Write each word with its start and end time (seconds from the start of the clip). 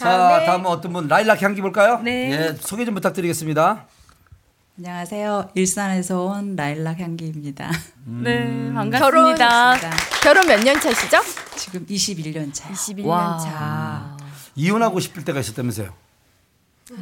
자, 0.00 0.44
다음은 0.46 0.64
어떤 0.66 0.94
분 0.94 1.08
라일락 1.08 1.42
향기 1.42 1.60
볼까요? 1.60 2.00
네. 2.02 2.32
예, 2.32 2.54
소개 2.58 2.86
좀 2.86 2.94
부탁드리겠습니다. 2.94 3.84
안녕하세요. 4.78 5.50
일산에서 5.54 6.22
온 6.24 6.56
라일락 6.56 6.98
향기입니다. 7.00 7.70
네, 8.06 8.72
반갑습니다. 8.72 9.36
반갑습니다. 9.48 9.96
결혼 10.22 10.46
몇 10.46 10.60
년 10.64 10.80
차시죠? 10.80 11.18
지금 11.56 11.84
21년 11.84 12.50
차. 12.54 12.70
21년 12.70 13.04
와. 13.04 13.38
차. 13.38 14.16
이혼하고 14.56 15.00
싶을 15.00 15.22
때가 15.22 15.40
있었다면서요? 15.40 15.92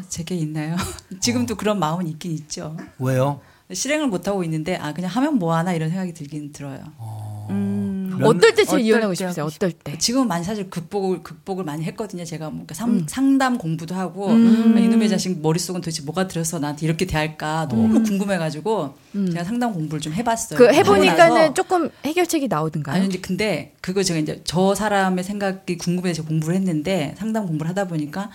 제게 0.09 0.35
있나요? 0.35 0.75
지금도 1.21 1.55
그런 1.55 1.79
마음은 1.79 2.09
있긴 2.09 2.33
있죠. 2.33 2.77
왜요? 2.99 3.41
실행을 3.73 4.09
못 4.09 4.27
하고 4.27 4.43
있는데 4.43 4.77
아 4.77 4.93
그냥 4.93 5.11
하면 5.13 5.35
뭐 5.35 5.55
하나 5.55 5.73
이런 5.73 5.89
생각이 5.91 6.13
들긴 6.15 6.51
들어요. 6.53 6.81
음, 7.51 7.78
어떨 8.27 8.55
때 8.55 8.65
제일 8.65 8.67
어떨 8.67 8.81
이혼하고 8.81 9.13
때 9.13 9.17
싶으세요? 9.17 9.45
어떨 9.45 9.73
때? 9.73 9.99
지금은 9.99 10.29
많이 10.29 10.45
사실 10.45 10.71
극복을 10.71 11.23
극복을 11.23 11.65
많이 11.65 11.85
했거든요. 11.85 12.25
제가 12.25 12.51
뭔가 12.51 12.75
상, 12.75 12.91
음. 12.91 13.07
상담 13.09 13.59
공부도 13.59 13.95
하고 13.95 14.31
이놈의 14.33 15.09
자식 15.09 15.41
머릿속은 15.41 15.81
도대체 15.81 16.03
뭐가 16.03 16.29
들어서 16.29 16.59
나한테 16.59 16.87
이렇게 16.87 17.07
대할까 17.07 17.69
너무 17.69 18.03
궁금해가지고 18.03 18.95
제가 19.33 19.45
상담 19.45 19.73
공부를 19.73 20.01
좀 20.01 20.13
해봤어요. 20.13 20.59
음. 20.59 20.67
그 20.67 20.75
해보니까는 20.75 21.55
조금 21.55 21.91
해결책이 22.05 22.49
나오던가요? 22.49 22.97
아니 22.97 23.07
이제 23.07 23.19
근데 23.19 23.75
그거 23.81 24.03
제가 24.03 24.21
이제 24.21 24.41
저 24.45 24.75
사람의 24.75 25.25
생각이 25.25 25.79
궁금해서 25.79 26.25
공부를 26.25 26.55
했는데 26.57 27.15
상담 27.19 27.47
공부를 27.47 27.69
하다 27.71 27.89
보니까 27.89 28.31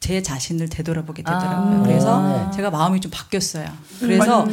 제 0.00 0.22
자신을 0.22 0.70
되돌아보게 0.70 1.22
되더라고요. 1.22 1.80
아. 1.80 1.82
그래서 1.82 2.50
제가 2.52 2.70
마음이 2.70 3.00
좀 3.00 3.10
바뀌었어요. 3.10 3.68
그래서 4.00 4.46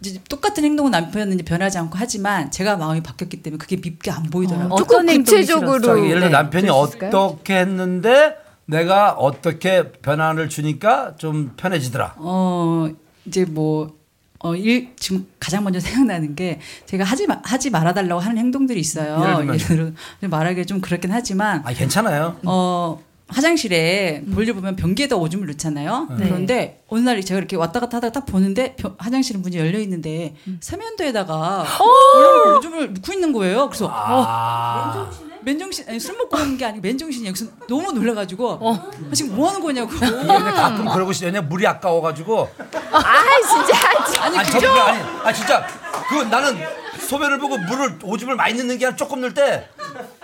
이제 0.00 0.20
똑같은 0.28 0.64
행동은 0.64 0.90
남편은 0.90 1.34
이제 1.34 1.42
변하지 1.42 1.78
않고 1.78 1.96
하지만 1.96 2.50
제가 2.50 2.76
마음이 2.76 3.02
바뀌었기 3.02 3.42
때문에 3.42 3.58
그게 3.58 3.76
밉게 3.76 4.10
안 4.10 4.24
보이더라고요. 4.24 4.74
어, 4.74 4.76
조금 4.76 5.00
어떤 5.00 5.24
구체적으로 5.24 5.80
자, 5.80 5.98
예를 5.98 6.20
들어 6.20 6.20
네, 6.20 6.28
남편이? 6.30 6.68
어떻게 6.68 7.56
했는데 7.56 8.36
내가 8.66 9.12
어떻게 9.12 9.90
변화를 9.92 10.48
주니까 10.48 11.16
좀 11.16 11.52
편해지더라. 11.56 12.14
어 12.18 12.88
이제 13.24 13.44
뭐 13.44 13.96
어, 14.40 14.54
일, 14.54 14.94
지금 14.96 15.26
가장 15.40 15.64
먼저 15.64 15.80
생각나는 15.80 16.36
게 16.36 16.60
제가 16.86 17.02
하지 17.02 17.26
마, 17.26 17.40
하지 17.42 17.70
말아달라고 17.70 18.20
하는 18.20 18.38
행동들이 18.38 18.78
있어요. 18.78 19.42
예를 19.42 19.58
들어 19.58 19.90
말하기 20.28 20.66
좀 20.66 20.80
그렇긴 20.80 21.10
하지만 21.10 21.62
아, 21.64 21.72
괜찮아요. 21.72 22.36
어 22.44 23.02
화장실에 23.28 24.22
볼일 24.34 24.54
보면 24.54 24.76
변기에다 24.76 25.16
오줌을 25.16 25.46
넣잖아요. 25.48 26.08
네. 26.18 26.26
그런데 26.28 26.82
어느 26.88 27.00
날 27.00 27.20
제가 27.22 27.38
이렇게 27.38 27.56
왔다 27.56 27.78
갔다 27.80 27.98
하다가 27.98 28.12
딱 28.12 28.26
보는데 28.26 28.74
변- 28.76 28.94
화장실 28.98 29.38
문이 29.38 29.56
열려 29.56 29.78
있는데 29.80 30.34
세면대에다가 30.60 31.64
원래 32.14 32.56
오줌을 32.56 32.94
넣고 32.94 33.12
있는 33.12 33.32
거예요. 33.32 33.68
그래서 33.68 33.86
어, 33.86 33.90
아. 33.92 35.10
맨정신 35.42 35.84
아니 35.88 36.00
술 36.00 36.16
먹고 36.16 36.36
오는 36.36 36.56
게 36.58 36.64
아니고 36.64 36.80
맨정신이에요. 36.82 37.32
그래서 37.32 37.50
너무 37.68 37.92
놀라가지고 37.92 38.58
아, 38.62 38.90
지금 39.12 39.36
뭐 39.36 39.48
하는 39.48 39.60
거냐고. 39.60 39.90
얘네 39.94 40.26
가끔 40.52 40.84
그러고. 40.88 41.12
왜냐 41.22 41.40
물이 41.42 41.66
아까워가지고. 41.66 42.48
아 42.92 43.02
진짜 43.46 44.22
아니 44.24 44.38
아니, 44.38 44.50
그죠? 44.50 44.68
아니, 44.70 45.00
아 45.24 45.32
진짜 45.32 45.66
그 46.08 46.14
나는 46.24 46.58
소변을 46.98 47.38
보고 47.38 47.56
물을 47.56 47.98
오줌을 48.02 48.34
많이 48.36 48.54
넣는 48.58 48.76
게 48.78 48.86
아니라 48.86 48.96
조금 48.96 49.20
넣을 49.20 49.32
때 49.32 49.68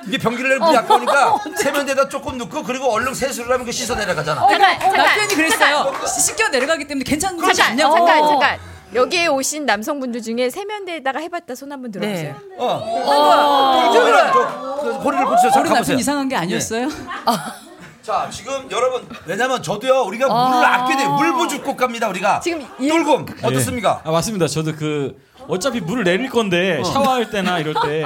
이게 0.07 0.19
변기를 0.19 0.51
내면 0.51 0.67
물이 0.67 0.79
아까우니까 0.79 1.39
세면대에다 1.57 2.09
조금 2.09 2.39
넣고 2.39 2.63
그리고 2.63 2.93
얼른 2.93 3.15
세수를 3.15 3.53
하면 3.53 3.65
그 3.67 3.73
씻어 3.73 3.95
내려가잖아. 3.95 4.47
잠깐 4.49 4.79
잠깐 4.81 4.99
남편이 5.07 5.35
그랬어요. 5.35 5.93
씻겨 6.07 6.49
내려가기 6.49 6.87
때문에 6.87 7.05
괜찮은 7.05 7.39
거지 7.39 7.55
잠깐 7.55 7.73
않냐고. 7.73 7.97
잠깐 7.97 8.29
잠깐 8.29 8.59
여기에 8.95 9.27
오신 9.27 9.67
남성분들 9.67 10.23
중에 10.23 10.51
세면대에다가 10.51 11.19
해봤다 11.19 11.55
손 11.57 11.73
한번 11.73 11.91
들어보세요. 11.91 12.37
어. 12.59 12.67
어. 13.07 13.93
저그 13.93 14.93
허리를 15.03 15.25
붙여 15.25 15.47
우리 15.47 15.53
잠깐 15.53 15.65
남편 15.65 15.79
보세요. 15.79 15.97
이상한 15.99 16.29
게 16.29 16.37
아니었어요? 16.37 16.89
자 18.03 18.29
지금 18.31 18.69
여러분 18.71 19.09
왜냐면 19.25 19.63
저도요 19.63 20.03
우리가 20.03 20.29
물을 20.29 20.65
아껴야 20.67 20.97
돼요. 20.99 21.11
물 21.15 21.33
부죽고 21.33 21.75
갑니다 21.77 22.09
우리가. 22.09 22.41
지금 22.41 22.67
이- 22.79 22.89
뚫금 22.89 23.27
어떻습니까? 23.43 24.03
아 24.05 24.11
맞습니다. 24.11 24.47
저도 24.47 24.77
그 24.77 25.17
어차피 25.49 25.81
물을 25.81 26.05
내릴 26.05 26.29
건데 26.31 26.83
샤워할 26.85 27.31
때나 27.31 27.59
이럴 27.59 27.75
때 27.83 28.05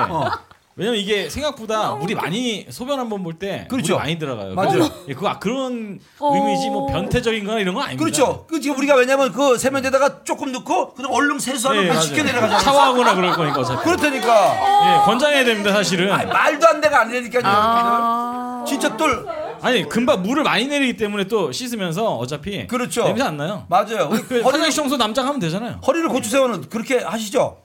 왜냐면 0.78 1.00
이게 1.00 1.28
생각보다 1.28 1.92
물이 1.96 2.14
많이 2.14 2.64
소변 2.70 2.98
한 3.00 3.08
번 3.08 3.22
볼 3.24 3.34
때 3.34 3.66
그렇죠. 3.68 3.94
물이 3.94 3.98
많이 3.98 4.18
들어가요. 4.18 4.54
맞아요. 4.54 4.88
예, 5.08 5.14
그거 5.14 5.28
아, 5.28 5.38
그런 5.40 5.98
의미지 6.20 6.70
뭐 6.70 6.86
변태적인 6.86 7.44
거나 7.44 7.58
이런 7.58 7.74
건 7.74 7.82
아닙니다. 7.84 8.04
그렇죠. 8.04 8.46
그 8.48 8.60
지금 8.60 8.78
우리가 8.78 8.94
왜냐면 8.94 9.32
그 9.32 9.58
세면대에다가 9.58 10.22
조금 10.24 10.52
넣고 10.52 10.94
그다음 10.94 11.12
얼른 11.12 11.38
세수하면 11.40 11.82
예, 11.84 11.88
그 11.88 11.92
맞아요. 11.94 12.06
씻겨 12.06 12.22
내려가잖아. 12.22 12.58
샤워하거나 12.60 13.14
그럴 13.16 13.32
거니까 13.32 13.60
어차피. 13.60 13.82
그렇다니까. 13.84 14.54
예, 15.02 15.04
권장해야 15.04 15.44
됩니다 15.44 15.72
사실은. 15.72 16.12
아니, 16.12 16.30
말도 16.30 16.66
안 16.68 16.80
돼가 16.80 17.00
안 17.00 17.10
되니까요. 17.10 17.42
여러분들. 17.44 18.66
진짜 18.66 18.96
똘 18.96 19.26
아니 19.60 19.88
금방 19.88 20.22
물을 20.22 20.44
많이 20.44 20.66
내리기 20.68 20.96
때문에 20.96 21.24
또 21.24 21.50
씻으면서 21.50 22.14
어차피 22.16 22.66
그렇죠. 22.68 23.02
냄새 23.04 23.24
안 23.24 23.36
나요. 23.36 23.66
맞아요. 23.68 24.08
우리 24.12 24.22
그 24.22 24.40
화장실 24.42 24.70
청소 24.70 24.96
남자가 24.96 25.26
하면 25.28 25.40
되잖아요. 25.40 25.80
허리를 25.84 26.08
고추세우는 26.08 26.68
그렇게 26.68 26.98
하시죠? 26.98 27.58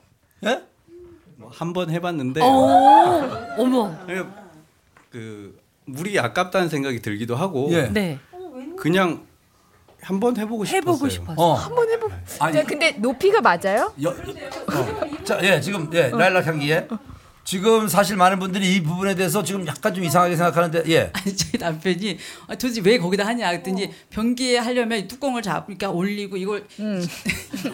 예? 0.45 0.59
한 1.53 1.73
번 1.73 1.89
해봤는데 1.89 2.41
어머. 3.57 3.95
그 5.11 5.59
물이 5.85 6.19
아깝다는 6.19 6.69
생각이 6.69 7.01
들기도 7.01 7.35
하고 7.35 7.69
예. 7.71 7.87
네. 7.89 8.19
그냥 8.77 9.25
한 10.01 10.19
번 10.19 10.35
해보고 10.35 10.65
싶었어요. 10.65 10.81
해보고 10.81 11.07
싶었어. 11.09 11.33
어. 11.41 11.53
한번 11.53 11.89
해보. 11.89 12.09
아니, 12.39 12.53
자, 12.55 12.63
근데 12.65 12.91
높이가 12.91 13.39
맞아요? 13.39 13.93
여, 14.03 14.09
어. 14.09 15.23
자, 15.23 15.39
예, 15.43 15.61
지금 15.61 15.89
예, 15.93 16.09
라일락 16.09 16.45
향기에 16.45 16.87
지금 17.43 17.89
사실 17.89 18.15
많은 18.15 18.39
분들이 18.39 18.73
이 18.75 18.81
부분에 18.83 19.15
대해서 19.15 19.43
지금 19.43 19.67
약간 19.67 19.93
좀 19.93 20.03
이상하게 20.03 20.35
생각하는데 20.37 20.83
예. 20.87 21.11
아니 21.13 21.35
저희 21.35 21.51
남편이 21.59 22.17
아, 22.47 22.55
도대체 22.55 22.81
왜 22.83 22.97
거기다 22.97 23.25
하냐 23.25 23.49
그랬더니 23.51 23.91
변기에 24.09 24.59
하려면 24.59 24.99
이 24.99 25.07
뚜껑을 25.07 25.41
잡 25.41 25.65
그러니까 25.65 25.89
올리고 25.89 26.37
이걸 26.37 26.65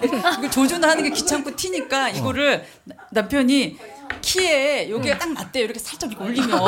이걸 0.03 0.49
조준을 0.51 0.89
하는 0.89 1.03
게 1.03 1.11
귀찮고 1.11 1.55
튀니까 1.55 2.09
이거를 2.09 2.65
나- 2.83 2.95
남편이 3.11 3.77
키에 4.21 4.89
여기가 4.89 5.19
딱 5.19 5.31
맞대요 5.31 5.65
이렇게 5.65 5.79
살짝 5.79 6.09
이렇게 6.09 6.23
올리면 6.25 6.49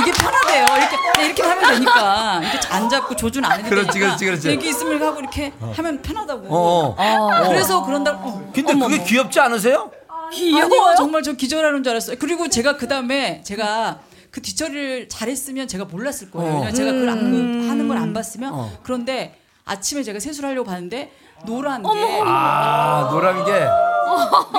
이게, 0.00 0.12
편하, 0.12 0.40
편하대요 0.40 0.64
이렇게 0.76 0.96
그냥 0.96 1.26
이렇게 1.26 1.42
하면 1.42 1.72
되니까 1.74 2.40
이렇게 2.42 2.68
안 2.68 2.88
잡고 2.88 3.16
조준 3.16 3.44
안 3.44 3.58
해도 3.58 3.68
그렇지, 3.68 3.88
되니까 3.88 4.06
그렇지, 4.06 4.24
그렇지. 4.26 4.52
여기 4.52 4.68
있으면 4.68 5.02
하고 5.02 5.18
이렇게 5.18 5.52
하면 5.74 6.00
편하다고 6.02 6.46
어. 6.48 6.94
어. 6.96 7.48
그래서 7.48 7.84
그런다고 7.84 8.28
어, 8.28 8.50
근데 8.54 8.72
어머, 8.72 8.86
그게. 8.86 9.02
귀엽지 9.02 9.40
않으세요? 9.40 9.90
아니요, 10.30 10.68
정말 10.96 11.22
저 11.22 11.32
기절하는 11.32 11.82
줄 11.82 11.90
알았어요. 11.90 12.16
그리고 12.18 12.48
제가 12.48 12.76
그 12.76 12.86
다음에 12.88 13.42
제가 13.42 14.00
그 14.30 14.40
뒤처리를 14.42 15.08
잘했으면 15.08 15.66
제가 15.68 15.84
몰랐을 15.86 16.30
거예요. 16.30 16.50
어. 16.50 16.54
왜냐면 16.54 16.74
제가 16.74 16.92
그걸 16.92 17.08
안, 17.08 17.30
그 17.30 17.68
하는 17.68 17.88
걸 17.88 17.96
안 17.98 18.12
봤으면. 18.12 18.52
어. 18.54 18.70
그런데 18.82 19.36
아침에 19.64 20.02
제가 20.02 20.20
세수를 20.20 20.48
하려고 20.48 20.66
봤는데 20.70 21.12
노란 21.46 21.82
게 21.82 21.88
아, 22.24 23.08
노란 23.10 23.44
게 23.44 23.52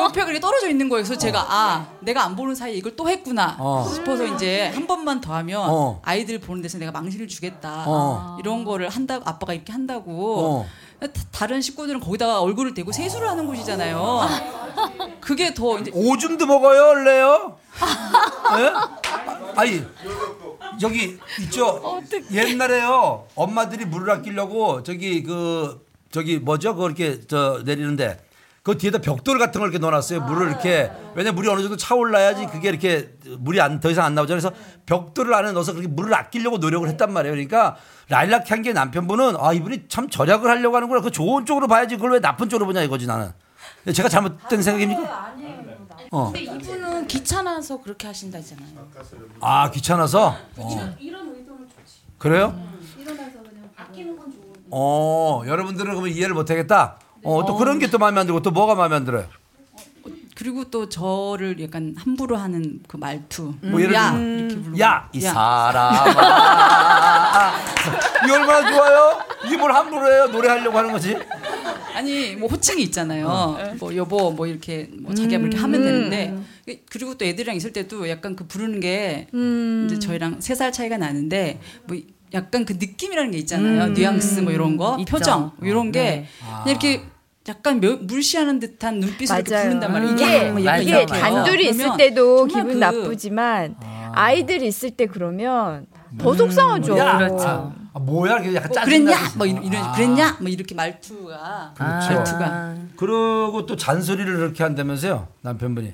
옆에 0.01 0.21
그렇게 0.23 0.39
떨어져 0.39 0.69
있는 0.69 0.87
거예요. 0.89 1.03
그래서 1.03 1.19
제가 1.19 1.45
아 1.49 1.87
내가 1.99 2.23
안 2.23 2.35
보는 2.35 2.55
사이에 2.55 2.75
이걸 2.75 2.95
또 2.95 3.09
했구나 3.09 3.55
어. 3.59 3.87
싶어서 3.93 4.25
이제 4.25 4.71
한 4.73 4.87
번만 4.87 5.19
더 5.21 5.33
하면 5.35 5.61
어. 5.69 5.99
아이들 6.03 6.39
보는 6.39 6.61
데서 6.61 6.77
내가 6.77 6.91
망신을 6.91 7.27
주겠다 7.27 7.83
어. 7.87 8.37
이런 8.39 8.63
거를 8.63 8.89
한다고 8.89 9.23
아빠가 9.29 9.53
이렇게 9.53 9.71
한다고 9.73 10.65
어. 11.01 11.07
다- 11.07 11.07
다른 11.31 11.61
식구들은 11.61 11.99
거기다가 11.99 12.41
얼굴을 12.41 12.73
대고 12.73 12.91
세수를 12.91 13.27
하는 13.29 13.45
곳이잖아요. 13.47 14.21
그게 15.31 15.53
더 15.53 15.79
이제 15.79 15.89
오줌도 15.93 16.45
먹어요, 16.45 16.81
원래요? 16.87 17.57
예? 18.59 18.73
아니 19.55 19.81
여기 20.81 21.17
있죠. 21.39 22.01
옛날에요 22.33 23.27
엄마들이 23.35 23.85
물을 23.85 24.11
아끼려고 24.11 24.83
저기 24.83 25.23
그 25.23 25.85
저기 26.11 26.37
뭐죠? 26.39 26.75
그 26.75 26.85
이렇게 26.85 27.21
저 27.29 27.61
내리는데 27.63 28.19
그 28.61 28.77
뒤에다 28.77 28.97
벽돌 28.97 29.39
같은 29.39 29.61
걸 29.61 29.69
이렇게 29.69 29.79
넣어놨어요. 29.79 30.19
물을 30.19 30.49
이렇게 30.49 30.91
왜냐 31.15 31.29
면 31.29 31.35
물이 31.35 31.47
어느 31.47 31.61
정도 31.61 31.77
차올라야지 31.77 32.47
그게 32.47 32.67
이렇게 32.67 33.13
물이 33.39 33.61
안 33.61 33.79
더 33.79 33.89
이상 33.89 34.03
안 34.03 34.15
나오잖아요. 34.15 34.41
그래서 34.41 34.53
벽돌을 34.85 35.33
안에 35.33 35.53
넣어서 35.53 35.71
그렇게 35.71 35.87
물을 35.87 36.13
아끼려고 36.13 36.57
노력을 36.57 36.85
했단 36.89 37.13
말이에요. 37.13 37.31
그러니까 37.35 37.77
라일락 38.09 38.51
향기의 38.51 38.73
남편분은 38.73 39.37
아 39.39 39.53
이분이 39.53 39.83
참 39.87 40.09
절약을 40.09 40.49
하려고 40.49 40.75
하는구나. 40.75 40.99
그 40.99 41.09
좋은 41.09 41.45
쪽으로 41.45 41.67
봐야지 41.69 41.95
그걸 41.95 42.11
왜 42.11 42.19
나쁜 42.19 42.49
쪽으로 42.49 42.65
보냐 42.65 42.81
이거지 42.81 43.07
나는. 43.07 43.31
제가 43.93 44.09
잘못된 44.09 44.61
생각입니까? 44.61 45.33
어. 46.11 46.25
근데 46.31 46.41
이분은 46.41 47.07
귀찮아서 47.07 47.81
그렇게 47.81 48.07
하신다잖아요. 48.07 48.87
아 49.39 49.71
귀찮아서. 49.71 50.35
어. 50.57 50.95
그래요? 52.17 52.53
어 54.73 55.43
여러분들은 55.45 55.91
그러면 55.91 56.09
이해를 56.11 56.33
못하겠다. 56.35 56.97
어 57.23 57.45
또 57.45 57.55
그런 57.55 57.79
게 57.79 57.87
또 57.87 57.97
마음에 57.97 58.19
안 58.19 58.25
들고 58.27 58.41
또 58.41 58.51
뭐가 58.51 58.75
마음에 58.75 58.95
안 58.95 59.05
들어요? 59.05 59.25
그리고 60.35 60.63
또 60.71 60.89
저를 60.89 61.61
약간 61.61 61.93
함부로 61.97 62.35
하는 62.35 62.81
그 62.87 62.97
말투. 62.97 63.53
뭐 63.61 63.79
예를 63.81 63.93
야 63.93 64.11
들면 64.11 64.39
이렇게 64.39 64.55
부르고. 64.55 64.79
야 64.79 65.07
이 65.13 65.21
사람아 65.21 65.91
이 68.27 68.31
얼마나 68.31 68.71
좋아요? 68.71 69.19
뭘 69.59 69.71
함부로 69.73 70.11
해요? 70.11 70.27
노래하려고 70.27 70.77
하는 70.77 70.91
거지? 70.91 71.15
아니 71.93 72.35
뭐 72.35 72.47
호칭이 72.49 72.81
있잖아요. 72.83 73.57
뭐 73.79 73.95
여보 73.95 74.31
뭐 74.31 74.47
이렇게 74.47 74.89
뭐 74.99 75.13
자기가 75.13 75.37
뭐 75.39 75.47
이렇게 75.47 75.61
하면 75.61 75.81
되는데 75.83 76.35
그리고 76.89 77.17
또 77.17 77.25
애들이랑 77.25 77.55
있을 77.55 77.73
때도 77.73 78.09
약간 78.09 78.35
그 78.35 78.45
부르는 78.47 78.79
게 78.79 79.27
음. 79.33 79.87
이제 79.89 79.99
저희랑 79.99 80.37
세 80.41 80.55
살 80.55 80.71
차이가 80.71 80.97
나는데 80.97 81.59
뭐 81.85 81.97
약간 82.33 82.65
그 82.65 82.73
느낌이라는 82.73 83.31
게 83.31 83.37
있잖아요. 83.39 83.87
뉘앙스 83.93 84.41
뭐 84.41 84.51
이런 84.53 84.77
거, 84.77 84.95
있죠. 84.99 85.11
표정 85.11 85.51
뭐 85.57 85.67
이런 85.67 85.91
게 85.91 86.01
네. 86.01 86.25
이렇게 86.67 87.01
약간 87.49 87.79
며- 87.79 87.97
물시하는 88.01 88.59
듯한 88.59 88.99
눈빛으로 88.99 89.39
이렇게. 89.39 89.63
부른단 89.63 89.91
말이에요. 89.91 90.13
이게 90.13 90.51
뭐 90.51 90.63
약간 90.63 90.81
이게 90.83 90.89
이렇게요. 90.91 91.19
단둘이 91.19 91.69
있을 91.69 91.97
때도 91.97 92.45
기분 92.45 92.67
그- 92.73 92.77
나쁘지만 92.77 93.75
아 94.13 94.31
이들이 94.31 94.67
있을 94.67 94.91
때 94.91 95.07
그러면 95.07 95.87
더 96.19 96.33
속상하죠. 96.35 96.97
야, 96.97 97.17
그렇죠. 97.17 97.73
아, 97.93 97.99
뭐야 97.99 98.39
이게 98.39 98.55
약간 98.55 98.69
뭐 98.69 98.75
짜증 98.75 98.89
그랬냐? 99.05 99.31
뭐 99.35 99.45
이런, 99.45 99.63
이런 99.63 99.91
그랬냐? 99.93 100.37
뭐 100.39 100.49
이렇게 100.49 100.73
말투가 100.75 101.73
그렇죠. 101.75 102.13
말투가 102.13 102.75
그리고 102.95 103.65
또 103.65 103.75
잔소리를 103.75 104.37
그렇게 104.37 104.63
한다면서요 104.63 105.27
남편분이 105.41 105.93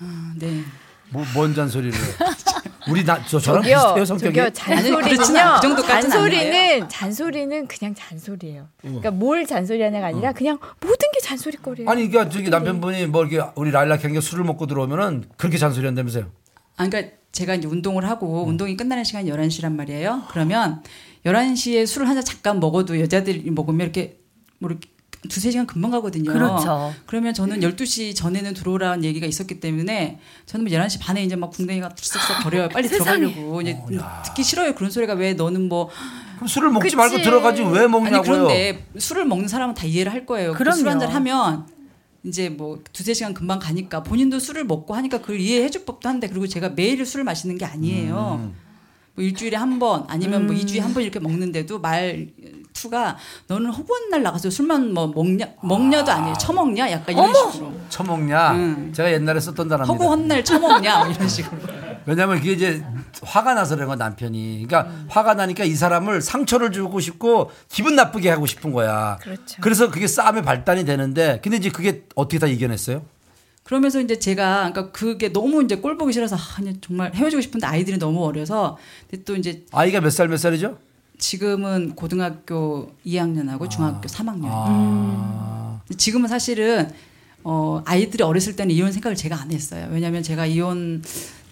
아, 0.00 0.32
네. 0.36 0.62
뭐, 1.10 1.24
뭔 1.34 1.54
잔소리를? 1.54 1.96
우리 2.90 3.02
나 3.02 3.18
저 3.26 3.38
저랑 3.38 3.62
저기요, 3.62 3.76
비슷해요 3.78 4.04
성격이 4.04 4.34
저기요, 4.36 4.50
잔소리는요. 4.52 5.38
않- 5.38 5.60
그 5.76 5.82
잔소리는 5.86 6.88
잔소리는 6.90 7.66
그냥 7.66 7.94
잔소리예요. 7.94 8.68
그러니까 8.82 9.10
뭘 9.10 9.46
잔소리하냐가 9.46 10.08
아니라 10.08 10.32
그냥 10.32 10.58
모든 10.80 11.10
게 11.12 11.20
잔소리거리예요. 11.22 11.88
아니 11.88 12.08
그러니까 12.10 12.30
저기 12.30 12.50
남편분이 12.50 13.06
뭐 13.06 13.24
이렇게 13.24 13.50
우리 13.54 13.70
라일락 13.70 14.02
경기 14.02 14.20
술을 14.20 14.44
먹고 14.44 14.66
들어오면은 14.66 15.24
그렇게 15.38 15.56
잔소리 15.56 15.86
한다면서요 15.86 16.24
아, 16.76 16.86
그러니까 16.86 17.14
제가 17.34 17.56
이제 17.56 17.66
운동을 17.68 18.08
하고 18.08 18.44
운동이 18.46 18.76
끝나는 18.76 19.04
시간이 19.04 19.30
11시란 19.30 19.72
말이에요. 19.74 20.22
그러면 20.30 20.82
11시에 21.26 21.84
술을 21.86 22.08
한 22.08 22.14
잔 22.14 22.24
잠깐 22.24 22.60
먹어도 22.60 23.00
여자들이 23.00 23.50
먹으면 23.50 23.80
이렇게 23.80 24.18
뭐 24.60 24.70
이렇게 24.70 24.88
두세 25.28 25.50
시간 25.50 25.66
금방 25.66 25.90
가거든요. 25.90 26.32
그렇죠. 26.32 26.94
그러면 27.06 27.34
저는 27.34 27.60
12시 27.60 28.14
전에는 28.14 28.54
들어오라는 28.54 29.02
얘기가 29.04 29.26
있었기 29.26 29.58
때문에 29.58 30.20
저는 30.46 30.64
뭐 30.66 30.72
11시 30.78 31.00
반에 31.00 31.24
이제 31.24 31.34
막 31.34 31.50
궁뎅이가 31.50 31.88
쓱쓱 31.88 32.42
거려요. 32.44 32.68
빨리 32.68 32.88
들어가려고. 32.88 33.60
이제 33.62 33.76
듣기 34.26 34.44
싫어요. 34.44 34.74
그런 34.74 34.90
소리가 34.92 35.14
왜 35.14 35.32
너는 35.34 35.68
뭐 35.68 35.88
그럼 36.36 36.46
술을 36.46 36.70
먹지 36.70 36.84
그치. 36.84 36.96
말고 36.96 37.18
들어가지 37.22 37.62
왜 37.62 37.80
아니 37.80 37.88
먹냐고요 37.88 38.22
그런데 38.22 38.86
술을 38.98 39.24
먹는 39.24 39.48
사람은 39.48 39.74
다 39.74 39.84
이해를 39.86 40.12
할 40.12 40.24
거예요. 40.26 40.52
그. 40.52 40.62
술 40.72 40.86
한 40.88 41.00
잔 41.00 41.10
하면 41.10 41.66
이제 42.24 42.48
뭐 42.48 42.78
두세 42.92 43.12
시간 43.14 43.34
금방 43.34 43.58
가니까 43.58 44.02
본인도 44.02 44.38
술을 44.38 44.64
먹고 44.64 44.94
하니까 44.94 45.20
그걸 45.20 45.38
이해해 45.40 45.68
줄 45.70 45.84
법도 45.84 46.08
한데 46.08 46.28
그리고 46.28 46.46
제가 46.46 46.70
매일 46.70 47.04
술을 47.04 47.24
마시는 47.24 47.58
게 47.58 47.64
아니에요. 47.66 48.40
음. 48.42 48.54
뭐 49.14 49.22
일주일에 49.24 49.56
한 49.56 49.78
번 49.78 50.04
아니면 50.08 50.46
뭐 50.46 50.56
2주에 50.56 50.80
한 50.80 50.92
번 50.94 51.02
이렇게 51.04 51.20
먹는데도 51.20 51.78
말 51.78 52.28
투가 52.72 53.16
너는 53.46 53.70
허구한 53.70 54.08
날 54.10 54.22
나가서 54.24 54.50
술만 54.50 54.92
뭐 54.92 55.06
먹냐 55.08 55.46
먹냐도 55.62 56.10
아니에요. 56.10 56.34
처먹냐 56.40 56.90
약간 56.90 57.14
이런 57.14 57.32
식으로. 57.52 57.72
처먹냐 57.90 58.52
음. 58.54 58.92
제가 58.92 59.12
옛날에 59.12 59.38
썼던 59.38 59.68
단어입니다 59.68 59.92
허구한 59.92 60.26
날 60.26 60.42
처먹냐 60.42 61.04
뭐 61.04 61.12
이런 61.14 61.28
식으로. 61.28 61.56
왜냐면 62.06 62.38
그게 62.38 62.52
이제 62.52 62.84
화가 63.22 63.54
나서 63.54 63.74
그런 63.76 63.88
거 63.88 63.96
남편이 63.96 64.66
그러니까 64.66 64.92
화가 65.08 65.34
나니까 65.34 65.64
이 65.64 65.74
사람을 65.74 66.20
상처를 66.20 66.72
주고 66.72 67.00
싶고 67.00 67.50
기분 67.68 67.96
나쁘게 67.96 68.30
하고 68.30 68.46
싶은 68.46 68.72
거야 68.72 69.18
그렇죠. 69.22 69.56
그래서 69.60 69.90
그게 69.90 70.06
싸움의 70.06 70.42
발단이 70.42 70.84
되는데 70.84 71.40
근데 71.42 71.56
이제 71.58 71.70
그게 71.70 72.04
어떻게 72.14 72.38
다 72.38 72.46
이겨냈어요 72.46 73.02
그러면서 73.62 74.00
이제 74.00 74.18
제가 74.18 74.70
그러니까 74.72 74.92
그게 74.92 75.32
너무 75.32 75.62
이제 75.64 75.76
꼴 75.76 75.96
보기 75.96 76.12
싫어서 76.12 76.36
아, 76.36 76.38
정말 76.80 77.14
헤어지고 77.14 77.40
싶은데 77.40 77.66
아이들이 77.66 77.98
너무 77.98 78.24
어려서 78.24 78.76
근데 79.10 79.24
또 79.24 79.36
이제 79.36 79.64
아이가 79.72 80.00
몇 80.00 80.10
살 80.10 80.28
몇 80.28 80.36
살이죠 80.36 80.76
지금은 81.16 81.94
고등학교 81.94 82.90
2학년하고 83.06 83.70
중학교 83.70 84.08
3학년. 84.08 84.46
아. 84.50 85.80
지금은 85.96 86.28
사실은 86.28 86.90
어 87.44 87.82
아이들이 87.86 88.24
어렸을 88.24 88.56
때는 88.56 88.74
이혼 88.74 88.90
생각을 88.90 89.14
제가 89.16 89.40
안 89.40 89.52
했어요. 89.52 89.86
왜냐하면 89.92 90.22
제가 90.24 90.44
이혼 90.46 91.02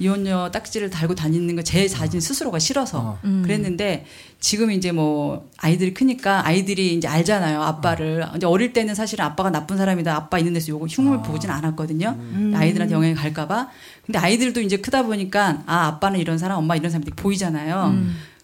이혼녀 0.02 0.50
딱지를 0.50 0.90
달고 0.90 1.14
다니는 1.14 1.54
거 1.56 1.62
제 1.62 1.86
자신 1.88 2.20
스스로가 2.20 2.58
싫어서 2.58 3.18
그랬는데 3.42 4.04
지금 4.40 4.70
이제 4.70 4.90
뭐 4.92 5.48
아이들이 5.58 5.94
크니까 5.94 6.44
아이들이 6.46 6.94
이제 6.94 7.06
알잖아요 7.08 7.62
아빠를. 7.62 8.26
이제 8.36 8.46
어릴 8.46 8.72
때는 8.72 8.94
사실은 8.94 9.24
아빠가 9.24 9.50
나쁜 9.50 9.76
사람이다 9.76 10.14
아빠 10.14 10.38
있는 10.38 10.52
데서 10.54 10.68
요거 10.68 10.86
흉을 10.86 11.22
보진 11.22 11.50
않았거든요. 11.50 12.16
아이들한테 12.54 12.94
영향이 12.94 13.14
갈까봐. 13.14 13.68
근데 14.04 14.18
아이들도 14.18 14.60
이제 14.60 14.78
크다 14.78 15.04
보니까 15.04 15.62
아 15.66 15.86
아빠는 15.86 16.18
이런 16.20 16.38
사람 16.38 16.58
엄마 16.58 16.74
이런 16.76 16.90
사람들이 16.90 17.14
보이잖아요. 17.16 17.96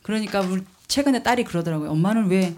그러니까 0.03 0.41
우리 0.41 0.63
최근에 0.87 1.23
딸이 1.23 1.45
그러더라고요. 1.45 1.91
엄마는 1.91 2.29
왜 2.29 2.55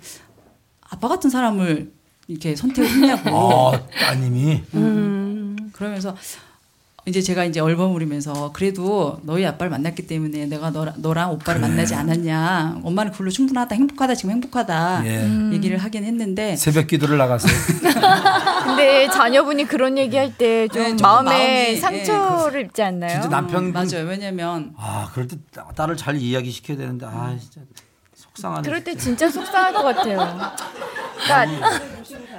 아빠 0.89 1.09
같은 1.09 1.31
사람을 1.31 1.91
이렇게 2.29 2.55
선택을 2.55 2.89
했냐고. 2.91 3.31
어, 3.31 3.89
따님이? 4.01 4.63
그러면서 5.73 6.15
이제 7.07 7.23
제가 7.23 7.45
이제 7.45 7.61
얼버무리면서 7.61 8.53
그래도 8.53 9.19
너희 9.23 9.47
아빠를 9.47 9.71
만났기 9.71 10.07
때문에 10.07 10.47
내가 10.47 10.71
너랑, 10.71 10.95
너랑 10.99 11.33
오빠를 11.33 11.61
만나지 11.61 11.95
않았냐. 11.95 12.81
엄마는 12.85 13.13
그걸로 13.13 13.31
충분하다. 13.31 13.75
행복하다. 13.75 14.15
지금 14.15 14.33
행복하다. 14.33 15.03
예. 15.07 15.53
얘기를 15.53 15.79
하긴 15.79 16.05
했는데 16.05 16.57
새벽 16.57 16.89
기도를 16.89 17.17
나갔어요. 17.17 17.53
근데 18.65 19.09
자녀분이 19.09 19.65
그런 19.65 19.97
얘기할 19.97 20.37
때좀 20.37 20.83
네, 20.83 20.97
마음에 21.03 21.31
마음이, 21.31 21.77
상처를 21.77 22.67
입지 22.67 22.83
않나요? 22.83 23.13
진짜 23.13 23.29
남편 23.29 23.65
음, 23.65 23.73
맞아요. 23.73 24.07
왜냐면 24.07 24.75
아 24.77 25.09
그럴 25.13 25.27
때 25.27 25.37
딸을 25.75 25.97
잘 25.97 26.17
이야기 26.17 26.51
시켜야 26.51 26.77
되는데 26.77 27.07
아 27.07 27.35
진짜 27.41 27.63
속상하네. 28.15 28.63
그럴 28.69 28.85
때 28.85 28.95
진짜 28.97 29.29
속상할 29.31 29.73
것 29.73 29.83
같아요. 29.83 30.51
그러니까 31.25 31.81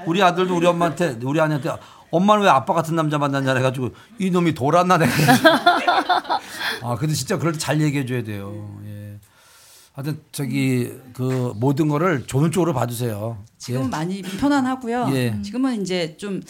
우리 0.06 0.22
아들도 0.22 0.56
우리 0.56 0.66
엄마한테 0.68 1.18
우리 1.24 1.40
아내한테 1.42 1.72
엄마는 2.12 2.44
왜 2.44 2.50
아빠 2.50 2.74
같은 2.74 2.96
남자 2.96 3.18
만났냐 3.18 3.56
해가지고 3.56 3.90
이 4.19 4.30
놈이 4.31 4.54
돌았나 4.54 4.98
내가. 4.98 5.12
아 6.84 6.96
근데 7.00 7.13
진짜 7.13 7.38
그럴 7.38 7.54
때 7.54 7.60
잘 7.60 7.80
얘기해 7.81 8.06
줘야 8.06 8.24
돼요. 8.24 8.80
예. 8.86 9.19
하여튼 9.94 10.19
저기 10.31 10.92
그 11.13 11.54
모든 11.56 11.88
거를 11.88 12.25
좋은 12.25 12.52
쪽으로 12.52 12.74
봐주세요. 12.74 13.38
지금은 13.58 13.86
예. 13.86 13.90
많이 13.90 14.22
편안하고요. 14.22 15.10
예. 15.13 15.42
지금은 15.42 15.81
이제 15.81 16.16
좀 16.18 16.42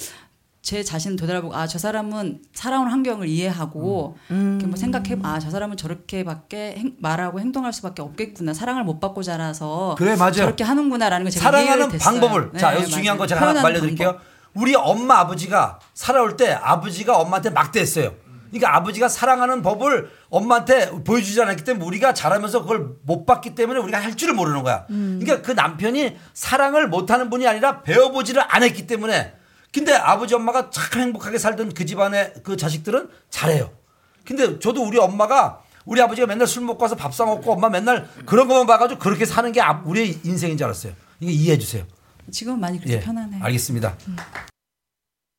제 0.64 0.84
자신 0.84 1.16
되돌아보고 1.16 1.56
아 1.56 1.66
저 1.66 1.80
사람은 1.80 2.44
살아온 2.54 2.88
환경을 2.88 3.28
이해하고 3.28 4.16
이렇게 4.30 4.68
뭐 4.68 4.76
생각해 4.78 5.18
아 5.24 5.40
저 5.40 5.50
사람은 5.50 5.76
저렇게밖에 5.76 6.76
행- 6.78 6.96
말하고 7.00 7.40
행동할 7.40 7.74
수밖에 7.74 8.04
없겠구나 8.04 8.54
사랑을 8.54 8.84
못 8.84 9.00
받고 9.00 9.24
자라서 9.24 9.96
그래, 9.98 10.16
맞아요. 10.16 10.34
저렇게 10.34 10.64
하는구나라는 10.64 11.24
걸 11.26 11.32
제가 11.32 11.46
사랑하는. 11.46 11.98
방법을 11.98 12.52
자 12.60 12.70
네, 12.70 12.76
여기서 12.78 12.92
중요한 12.92 13.18
맞아요. 13.18 13.18
거 13.18 13.28
제가 13.28 13.50
하나 13.50 13.66
알려드릴게요. 13.66 14.08
방법. 14.10 14.31
우리 14.54 14.76
엄마 14.76 15.20
아버지가 15.20 15.80
살아올 15.94 16.36
때 16.38 16.52
아버지가 16.52 17.18
엄마한테 17.18 17.50
막대했어요. 17.52 18.14
그러니까 18.50 18.76
아버지가 18.76 19.08
사랑하는 19.08 19.62
법을 19.62 20.10
엄마한테 20.30 20.92
보여주지 21.06 21.42
않았기 21.42 21.64
때문에 21.64 21.86
우리가 21.86 22.14
자라면서 22.14 22.62
그걸 22.64 22.96
못 23.04 23.26
봤기 23.26 23.56
때문에 23.56 23.80
우리가 23.80 24.02
할 24.02 24.16
줄을 24.18 24.34
모르는 24.34 24.64
거야. 24.64 24.86
그러니까 25.20 25.42
그 25.42 25.52
남편이 25.52 26.18
사랑을 26.34 26.90
못하는 26.90 27.30
분이 27.30 27.48
아니라 27.48 27.82
배워보지를 27.82 28.44
않았기 28.46 28.88
때문에 28.88 29.34
근데 29.74 29.94
아버지 29.94 30.36
엄마가 30.36 30.70
참 30.70 31.00
행복하게 31.00 31.38
살던 31.38 31.74
그 31.74 31.86
집안의 31.86 32.34
그 32.44 32.58
자식들은 32.58 33.08
잘해요. 33.30 33.72
근데 34.26 34.60
저도 34.60 34.84
우리 34.84 34.98
엄마가 35.00 35.62
우리 35.86 36.02
아버지가 36.02 36.28
맨날 36.28 36.46
술 36.46 36.64
먹고 36.64 36.84
와서 36.84 36.96
밥 36.98 37.14
사 37.14 37.24
먹고 37.26 37.54
엄마 37.54 37.70
맨날 37.70 38.08
그런 38.26 38.50
것만 38.50 38.68
봐가지고 38.68 39.00
그렇게 39.00 39.26
사는 39.26 39.50
게 39.54 39.62
아- 39.62 39.82
우리의 39.86 40.20
인생인 40.26 40.58
줄 40.58 40.66
알았어요. 40.66 40.92
이게 41.22 41.32
이해해 41.32 41.58
주세요. 41.58 41.86
지금은 42.32 42.60
많이 42.60 42.80
그렇게 42.80 42.96
예, 42.96 43.00
편안해요. 43.00 43.44
알겠습니다. 43.44 43.98